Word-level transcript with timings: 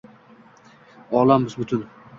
Olam 1.21 1.45
bus-butun. 1.49 1.89